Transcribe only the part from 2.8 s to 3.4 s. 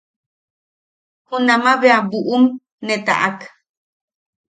ne taʼak.